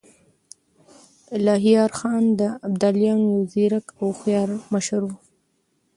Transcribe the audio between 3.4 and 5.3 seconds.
ځيرک او هوښیار مشر و.